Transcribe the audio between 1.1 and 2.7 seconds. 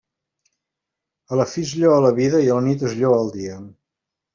A la fi es lloa la vida, i a la